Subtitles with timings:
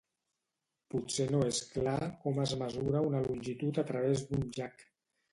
[0.93, 4.83] Potser no és clar com es mesura la longitud a través d'un llac.